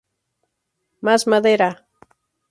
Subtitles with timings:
[1.01, 1.69] Más madera!